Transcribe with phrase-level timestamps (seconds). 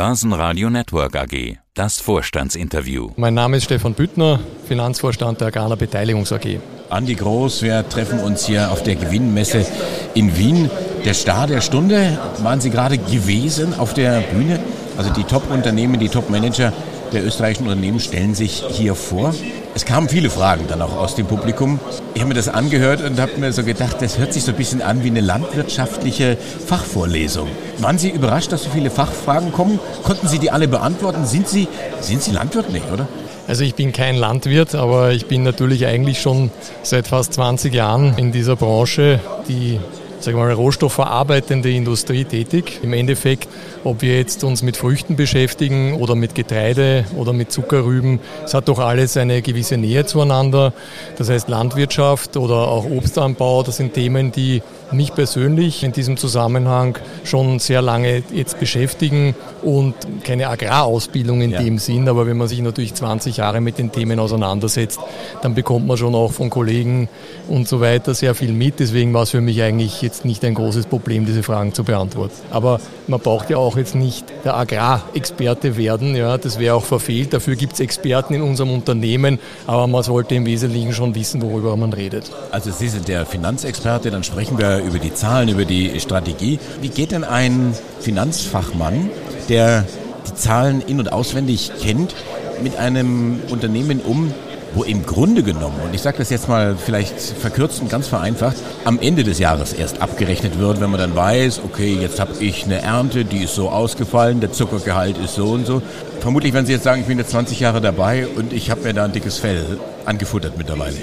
[0.00, 1.58] Börsenradio Network AG.
[1.74, 3.10] Das Vorstandsinterview.
[3.16, 6.58] Mein Name ist Stefan Büttner, Finanzvorstand der Agrana Beteiligungs AG.
[6.88, 9.66] Andi Groß, wir treffen uns hier auf der Gewinnmesse
[10.14, 10.70] in Wien.
[11.04, 14.58] Der Star der Stunde, waren Sie gerade gewesen auf der Bühne?
[14.96, 16.72] Also die Top-Unternehmen, die Top-Manager
[17.12, 19.34] der österreichischen Unternehmen stellen sich hier vor.
[19.72, 21.78] Es kamen viele Fragen dann auch aus dem Publikum.
[22.14, 24.56] Ich habe mir das angehört und habe mir so gedacht, das hört sich so ein
[24.56, 27.48] bisschen an wie eine landwirtschaftliche Fachvorlesung.
[27.78, 29.78] Waren Sie überrascht, dass so viele Fachfragen kommen?
[30.02, 31.24] Konnten Sie die alle beantworten?
[31.24, 31.68] Sind Sie,
[32.00, 32.70] sind Sie Landwirt?
[32.70, 33.06] nicht, oder?
[33.46, 36.50] Also ich bin kein Landwirt, aber ich bin natürlich eigentlich schon
[36.82, 39.80] seit fast 20 Jahren in dieser Branche, die
[40.20, 42.80] sagen wir mal, rohstoffverarbeitende Industrie tätig.
[42.82, 43.48] Im Endeffekt,
[43.84, 48.68] ob wir jetzt uns mit Früchten beschäftigen oder mit Getreide oder mit Zuckerrüben, es hat
[48.68, 50.72] doch alles eine gewisse Nähe zueinander.
[51.16, 54.62] Das heißt Landwirtschaft oder auch Obstanbau, das sind Themen, die
[54.92, 59.94] mich persönlich in diesem Zusammenhang schon sehr lange jetzt beschäftigen und
[60.24, 61.62] keine Agrarausbildung in ja.
[61.62, 65.00] dem Sinn, aber wenn man sich natürlich 20 Jahre mit den Themen auseinandersetzt,
[65.42, 67.08] dann bekommt man schon auch von Kollegen
[67.48, 68.80] und so weiter sehr viel mit.
[68.80, 72.34] Deswegen war es für mich eigentlich jetzt nicht ein großes Problem, diese Fragen zu beantworten.
[72.50, 77.32] Aber man braucht ja auch jetzt nicht der Agrarexperte werden, ja, das wäre auch verfehlt.
[77.32, 81.76] Dafür gibt es Experten in unserem Unternehmen, aber man sollte im Wesentlichen schon wissen, worüber
[81.76, 82.30] man redet.
[82.50, 86.58] Also Sie sind der Finanzexperte, dann sprechen wir über die Zahlen, über die Strategie.
[86.80, 89.10] Wie geht denn ein Finanzfachmann,
[89.48, 89.84] der
[90.28, 92.14] die Zahlen in- und auswendig kennt,
[92.62, 94.32] mit einem Unternehmen um,
[94.74, 98.56] wo im Grunde genommen, und ich sage das jetzt mal vielleicht verkürzt und ganz vereinfacht,
[98.84, 102.64] am Ende des Jahres erst abgerechnet wird, wenn man dann weiß, okay, jetzt habe ich
[102.64, 105.82] eine Ernte, die ist so ausgefallen, der Zuckergehalt ist so und so.
[106.20, 108.94] Vermutlich werden Sie jetzt sagen, ich bin jetzt 20 Jahre dabei und ich habe mir
[108.94, 110.96] da ein dickes Fell angefuttert mittlerweile.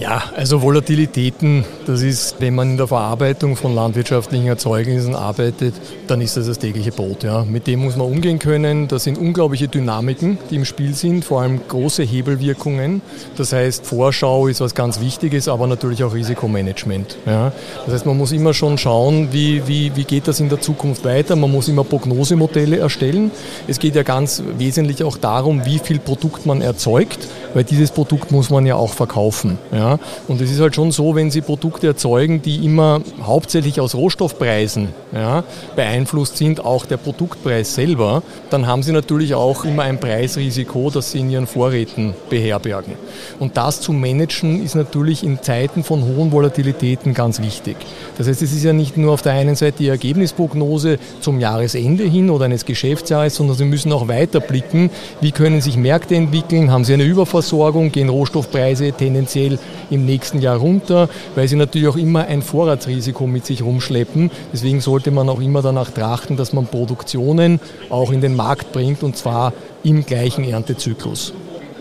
[0.00, 5.74] Ja, also Volatilitäten, das ist, wenn man in der Verarbeitung von landwirtschaftlichen Erzeugnissen arbeitet,
[6.06, 7.24] dann ist das das tägliche Brot.
[7.24, 7.44] Ja.
[7.44, 8.86] Mit dem muss man umgehen können.
[8.86, 13.02] Das sind unglaubliche Dynamiken, die im Spiel sind, vor allem große Hebelwirkungen.
[13.36, 17.16] Das heißt, Vorschau ist was ganz Wichtiges, aber natürlich auch Risikomanagement.
[17.26, 17.52] Ja.
[17.84, 21.04] Das heißt, man muss immer schon schauen, wie, wie, wie geht das in der Zukunft
[21.04, 21.34] weiter.
[21.34, 23.32] Man muss immer Prognosemodelle erstellen.
[23.66, 28.30] Es geht ja ganz wesentlich auch darum, wie viel Produkt man erzeugt, weil dieses Produkt
[28.30, 29.58] muss man ja auch verkaufen.
[29.72, 29.87] Ja.
[30.26, 34.88] Und es ist halt schon so, wenn Sie Produkte erzeugen, die immer hauptsächlich aus Rohstoffpreisen
[35.12, 35.44] ja,
[35.76, 41.12] beeinflusst sind, auch der Produktpreis selber, dann haben Sie natürlich auch immer ein Preisrisiko, das
[41.12, 42.94] Sie in Ihren Vorräten beherbergen.
[43.38, 47.76] Und das zu managen ist natürlich in Zeiten von hohen Volatilitäten ganz wichtig.
[48.16, 52.04] Das heißt, es ist ja nicht nur auf der einen Seite die Ergebnisprognose zum Jahresende
[52.04, 56.70] hin oder eines Geschäftsjahres, sondern Sie müssen auch weiter blicken, wie können sich Märkte entwickeln,
[56.70, 59.58] haben Sie eine Überversorgung, gehen Rohstoffpreise tendenziell
[59.90, 64.30] im nächsten Jahr runter, weil sie natürlich auch immer ein Vorratsrisiko mit sich rumschleppen.
[64.52, 69.02] Deswegen sollte man auch immer danach trachten, dass man Produktionen auch in den Markt bringt
[69.02, 69.52] und zwar
[69.82, 71.32] im gleichen Erntezyklus.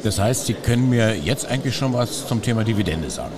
[0.08, 3.34] Das heißt, Sie können mir jetzt eigentlich schon was zum Thema Dividende sagen.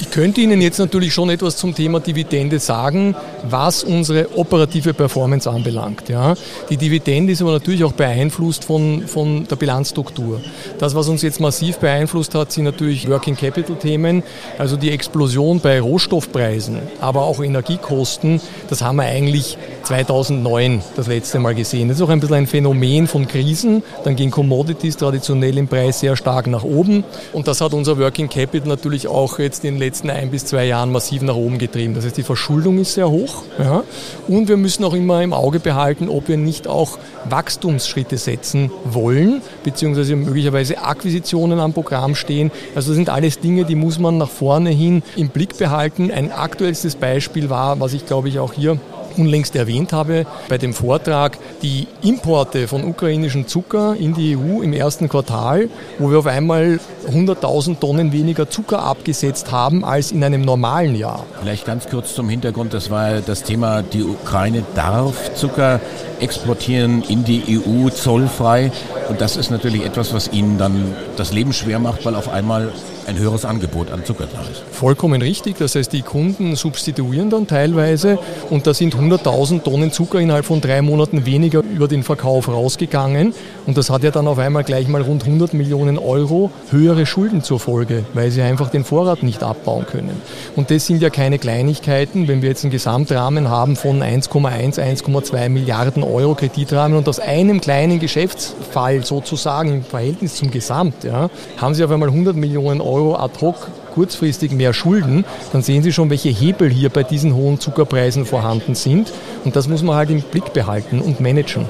[0.00, 3.14] Ich könnte Ihnen jetzt natürlich schon etwas zum Thema Dividende sagen,
[3.48, 6.08] was unsere operative Performance anbelangt.
[6.08, 6.34] Ja.
[6.70, 10.40] Die Dividende ist aber natürlich auch beeinflusst von, von der Bilanzstruktur.
[10.80, 14.24] Das, was uns jetzt massiv beeinflusst hat, sind natürlich Working Capital Themen,
[14.58, 18.40] also die Explosion bei Rohstoffpreisen, aber auch Energiekosten.
[18.68, 19.56] Das haben wir eigentlich
[19.92, 21.88] 2009 das letzte Mal gesehen.
[21.88, 23.82] Das ist auch ein bisschen ein Phänomen von Krisen.
[24.04, 27.04] Dann gehen Commodities traditionell im Preis sehr stark nach oben.
[27.34, 30.64] Und das hat unser Working Capital natürlich auch jetzt in den letzten ein bis zwei
[30.64, 31.92] Jahren massiv nach oben getrieben.
[31.92, 33.42] Das heißt, die Verschuldung ist sehr hoch.
[33.58, 33.84] Ja.
[34.28, 36.98] Und wir müssen auch immer im Auge behalten, ob wir nicht auch
[37.28, 42.50] Wachstumsschritte setzen wollen, beziehungsweise möglicherweise Akquisitionen am Programm stehen.
[42.74, 46.10] Also das sind alles Dinge, die muss man nach vorne hin im Blick behalten.
[46.10, 48.78] Ein aktuellstes Beispiel war, was ich glaube ich auch hier
[49.18, 54.72] unlängst erwähnt habe bei dem Vortrag, die Importe von ukrainischem Zucker in die EU im
[54.72, 55.68] ersten Quartal,
[55.98, 56.80] wo wir auf einmal
[57.10, 61.24] 100.000 Tonnen weniger Zucker abgesetzt haben als in einem normalen Jahr.
[61.40, 65.80] Vielleicht ganz kurz zum Hintergrund, das war das Thema, die Ukraine darf Zucker
[66.20, 68.70] exportieren in die EU zollfrei
[69.08, 72.72] und das ist natürlich etwas, was ihnen dann das Leben schwer macht, weil auf einmal
[73.06, 74.62] ein höheres Angebot an Zucker da ist.
[74.70, 75.56] Vollkommen richtig.
[75.58, 78.18] Das heißt, die Kunden substituieren dann teilweise
[78.50, 83.34] und da sind 100.000 Tonnen Zucker innerhalb von drei Monaten weniger über den Verkauf rausgegangen.
[83.66, 87.42] Und das hat ja dann auf einmal gleich mal rund 100 Millionen Euro höhere Schulden
[87.42, 90.20] zur Folge, weil sie einfach den Vorrat nicht abbauen können.
[90.56, 92.28] Und das sind ja keine Kleinigkeiten.
[92.28, 97.60] Wenn wir jetzt einen Gesamtrahmen haben von 1,1, 1,2 Milliarden Euro Kreditrahmen und aus einem
[97.60, 102.91] kleinen Geschäftsfall sozusagen im Verhältnis zum Gesamt, ja, haben sie auf einmal 100 Millionen Euro
[102.92, 107.34] Euro ad hoc kurzfristig mehr Schulden, dann sehen Sie schon, welche Hebel hier bei diesen
[107.34, 109.12] hohen Zuckerpreisen vorhanden sind.
[109.44, 111.66] Und das muss man halt im Blick behalten und managen.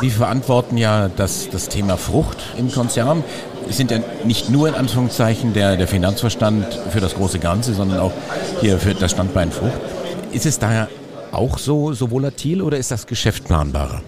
[0.00, 3.24] Sie verantworten ja das, das Thema Frucht im Konzern.
[3.66, 8.00] Sie sind ja nicht nur in Anführungszeichen der, der Finanzverstand für das große Ganze, sondern
[8.00, 8.12] auch
[8.60, 9.80] hier für das Standbein Frucht.
[10.32, 10.88] Ist es daher
[11.32, 14.02] auch so, so volatil oder ist das Geschäft planbarer?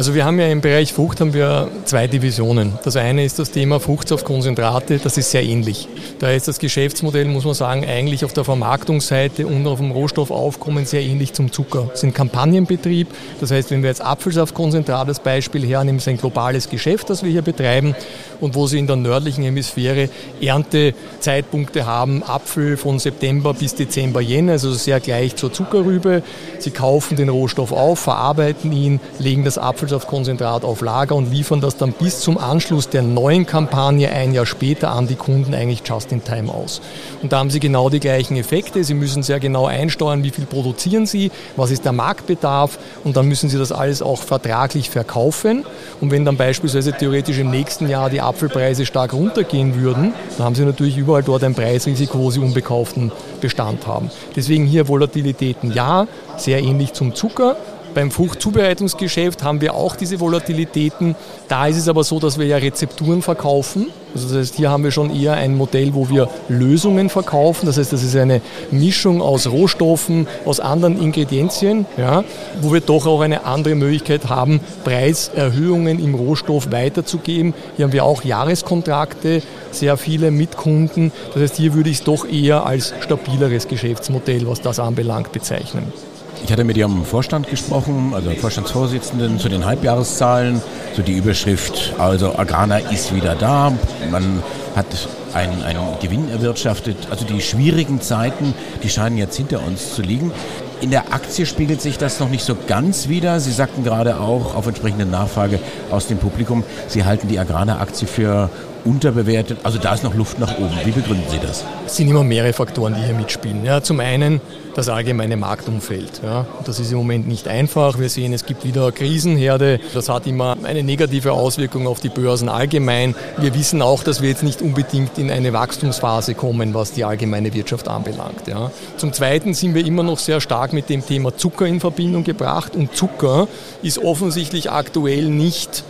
[0.00, 2.78] Also wir haben ja im Bereich Frucht haben wir zwei Divisionen.
[2.84, 5.88] Das eine ist das Thema Fruchtsaftkonzentrate, das ist sehr ähnlich.
[6.20, 10.86] Da ist das Geschäftsmodell, muss man sagen, eigentlich auf der Vermarktungsseite und auf dem Rohstoffaufkommen
[10.86, 11.88] sehr ähnlich zum Zucker.
[11.90, 13.08] Das ist ein Kampagnenbetrieb,
[13.42, 17.30] das heißt, wenn wir jetzt Apfelsaftkonzentrat als Beispiel hernehmen, ist ein globales Geschäft, das wir
[17.30, 17.94] hier betreiben
[18.40, 20.08] und wo Sie in der nördlichen Hemisphäre
[20.40, 26.22] Erntezeitpunkte haben, Apfel von September bis Dezember, Jänner, also sehr gleich zur Zuckerrübe.
[26.58, 29.58] Sie kaufen den Rohstoff auf, verarbeiten ihn, legen das
[29.90, 34.46] Apfelsaftkonzentrat auf Lager und liefern das dann bis zum Anschluss der neuen Kampagne ein Jahr
[34.46, 36.80] später an die Kunden eigentlich just in time aus.
[37.22, 38.84] Und da haben Sie genau die gleichen Effekte.
[38.84, 43.26] Sie müssen sehr genau einsteuern, wie viel produzieren Sie, was ist der Marktbedarf und dann
[43.26, 45.64] müssen Sie das alles auch vertraglich verkaufen.
[46.00, 50.54] Und wenn dann beispielsweise theoretisch im nächsten Jahr die Apfelpreise stark runtergehen würden, dann haben
[50.54, 53.10] Sie natürlich überall dort ein Preisrisiko, wo Sie unbekauften
[53.40, 54.10] Bestand haben.
[54.36, 57.56] Deswegen hier Volatilitäten ja, sehr ähnlich zum Zucker.
[57.94, 61.16] Beim Fruchtzubereitungsgeschäft haben wir auch diese Volatilitäten.
[61.48, 63.88] Da ist es aber so, dass wir ja Rezepturen verkaufen.
[64.14, 67.66] Also das heißt, hier haben wir schon eher ein Modell, wo wir Lösungen verkaufen.
[67.66, 68.40] Das heißt, das ist eine
[68.70, 72.24] Mischung aus Rohstoffen, aus anderen Ingredienzien, ja,
[72.60, 77.54] wo wir doch auch eine andere Möglichkeit haben, Preiserhöhungen im Rohstoff weiterzugeben.
[77.76, 81.12] Hier haben wir auch Jahreskontrakte, sehr viele mit Kunden.
[81.32, 85.92] Das heißt, hier würde ich es doch eher als stabileres Geschäftsmodell, was das anbelangt, bezeichnen.
[86.42, 90.62] Ich hatte mit Ihrem Vorstand gesprochen, also Vorstandsvorsitzenden, zu den Halbjahreszahlen,
[90.96, 93.72] so die Überschrift, also Agrana ist wieder da,
[94.10, 94.42] man
[94.74, 94.86] hat
[95.34, 96.96] einen, einen Gewinn erwirtschaftet.
[97.10, 100.32] Also die schwierigen Zeiten, die scheinen jetzt hinter uns zu liegen.
[100.80, 103.38] In der Aktie spiegelt sich das noch nicht so ganz wieder.
[103.38, 105.60] Sie sagten gerade auch auf entsprechende Nachfrage
[105.90, 108.50] aus dem Publikum, Sie halten die Agrana-Aktie für
[108.84, 109.58] unterbewertet.
[109.62, 110.76] Also da ist noch Luft nach oben.
[110.84, 111.64] Wie begründen Sie das?
[111.86, 113.64] Es sind immer mehrere Faktoren, die hier mitspielen.
[113.64, 114.40] Ja, zum einen
[114.74, 116.20] das allgemeine Marktumfeld.
[116.22, 116.46] Ja.
[116.64, 117.98] Das ist im Moment nicht einfach.
[117.98, 119.80] Wir sehen, es gibt wieder Krisenherde.
[119.94, 123.14] Das hat immer eine negative Auswirkung auf die Börsen allgemein.
[123.38, 127.52] Wir wissen auch, dass wir jetzt nicht unbedingt in eine Wachstumsphase kommen, was die allgemeine
[127.52, 128.46] Wirtschaft anbelangt.
[128.46, 128.70] Ja.
[128.96, 132.76] Zum Zweiten sind wir immer noch sehr stark mit dem Thema Zucker in Verbindung gebracht.
[132.76, 133.48] Und Zucker
[133.82, 135.84] ist offensichtlich aktuell nicht,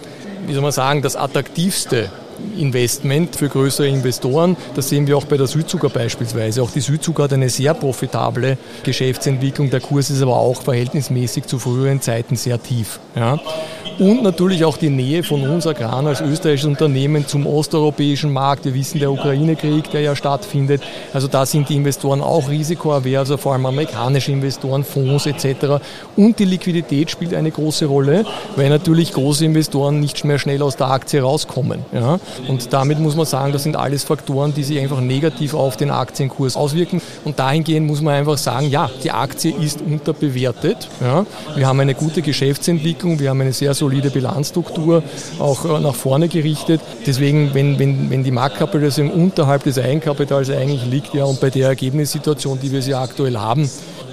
[0.47, 2.11] wie soll man sagen, das attraktivste
[2.57, 4.57] Investment für größere Investoren.
[4.75, 6.63] Das sehen wir auch bei der Südzucker beispielsweise.
[6.63, 9.71] Auch die Südzucker hat eine sehr profitable Geschäftsentwicklung.
[9.71, 13.01] Der Kurs ist aber auch verhältnismäßig zu früheren Zeiten sehr tief.
[13.15, 13.39] Ja
[14.01, 18.65] und natürlich auch die Nähe von uns Agran als österreichisches Unternehmen zum osteuropäischen Markt.
[18.65, 20.83] Wir wissen, der Ukraine-Krieg, der ja stattfindet,
[21.13, 25.83] also da sind die Investoren auch risikoavers, also vor allem amerikanische Investoren, Fonds etc.
[26.17, 28.25] Und die Liquidität spielt eine große Rolle,
[28.57, 31.81] weil natürlich große Investoren nicht mehr schnell aus der Aktie rauskommen.
[31.93, 32.19] Ja?
[32.49, 35.91] Und damit muss man sagen, das sind alles Faktoren, die sich einfach negativ auf den
[35.91, 37.03] Aktienkurs auswirken.
[37.27, 40.89] Und dahingehend muss man einfach sagen, ja, die Aktie ist unterbewertet.
[41.03, 41.27] Ja?
[41.55, 45.03] Wir haben eine gute Geschäftsentwicklung, wir haben eine sehr solide solide Bilanzstruktur
[45.39, 46.81] auch äh, nach vorne gerichtet.
[47.07, 51.69] Deswegen, wenn, wenn, wenn die Marktkapitalisierung unterhalb des Eigenkapitals eigentlich liegt, ja, und bei der
[51.69, 53.69] Ergebnissituation, die wir sie aktuell haben,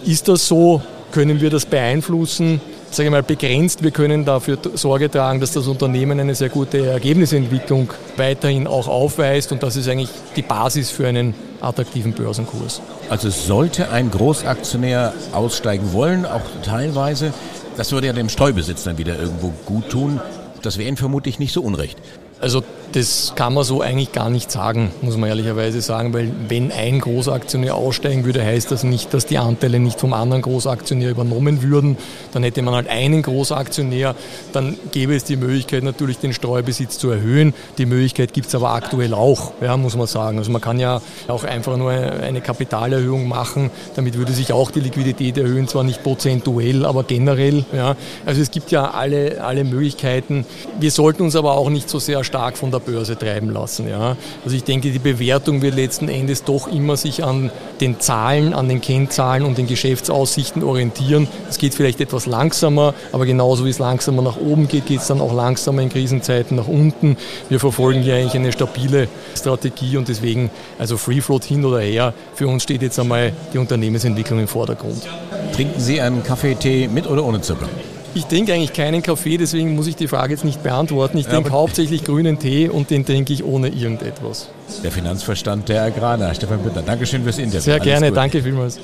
[0.06, 0.82] ist das so,
[1.12, 2.60] können wir das beeinflussen?
[2.90, 3.84] sage ich mal, begrenzt.
[3.84, 9.52] Wir können dafür Sorge tragen, dass das Unternehmen eine sehr gute Ergebnisentwicklung weiterhin auch aufweist
[9.52, 12.82] und das ist eigentlich die Basis für einen attraktiven Börsenkurs.
[13.10, 17.34] Also sollte ein Großaktionär aussteigen wollen, auch teilweise,
[17.78, 20.20] das würde ja dem Streubesitz dann wieder irgendwo gut tun.
[20.64, 21.98] Das wäre Ihnen vermutlich nicht so unrecht.
[22.40, 22.64] Also
[22.94, 27.00] das kann man so eigentlich gar nicht sagen, muss man ehrlicherweise sagen, weil wenn ein
[27.00, 31.98] Großaktionär aussteigen würde, heißt das nicht, dass die Anteile nicht vom anderen Großaktionär übernommen würden.
[32.34, 34.16] Dann hätte man halt einen Großaktionär,
[34.54, 37.54] dann gäbe es die Möglichkeit natürlich den Streubesitz zu erhöhen.
[37.78, 40.38] Die Möglichkeit gibt es aber aktuell auch, ja, muss man sagen.
[40.38, 44.80] Also man kann ja auch einfach nur eine Kapitalerhöhung machen, damit würde sich auch die
[44.80, 47.66] Liquidität erhöhen, zwar nicht prozentuell, aber generell.
[47.74, 47.96] Ja.
[48.26, 50.46] Also es gibt ja alle, alle Möglichkeiten.
[50.80, 53.90] Wir sollten uns aber auch nicht so sehr stark von der Börse treiben lassen.
[53.90, 54.16] Ja.
[54.44, 57.50] Also ich denke, die Bewertung wird letzten Endes doch immer sich an
[57.82, 61.28] den Zahlen, an den Kennzahlen und den Geschäftsaussichten orientieren.
[61.50, 65.08] Es geht vielleicht etwas langsamer, aber genauso wie es langsamer nach oben geht, geht es
[65.08, 67.18] dann auch langsamer in Krisenzeiten nach unten.
[67.50, 72.14] Wir verfolgen hier eigentlich eine stabile Strategie und deswegen, also Free Float hin oder her,
[72.36, 75.08] für uns steht jetzt einmal die Unternehmensentwicklung im Vordergrund.
[75.54, 77.68] Trinken Sie einen Kaffee, Tee mit oder ohne Zucker?
[78.14, 81.18] Ich trinke eigentlich keinen Kaffee, deswegen muss ich die Frage jetzt nicht beantworten.
[81.18, 84.50] Ich trinke ja, hauptsächlich grünen Tee und den trinke ich ohne irgendetwas.
[84.84, 86.82] Der Finanzverstand der Agrana, Stefan Büttner.
[86.82, 87.62] Dankeschön fürs Interview.
[87.62, 88.18] Sehr Alles gerne, gut.
[88.18, 88.80] danke vielmals.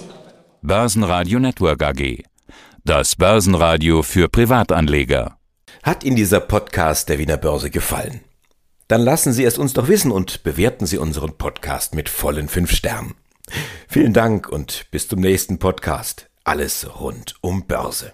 [0.62, 2.24] Börsenradio Network AG.
[2.86, 5.38] Das Börsenradio für Privatanleger.
[5.82, 8.22] Hat Ihnen dieser Podcast der Wiener Börse gefallen?
[8.88, 12.72] Dann lassen Sie es uns doch wissen und bewerten Sie unseren Podcast mit vollen fünf
[12.72, 13.16] Sternen.
[13.88, 16.28] Vielen Dank und bis zum nächsten Podcast.
[16.44, 18.14] Alles rund um Börse.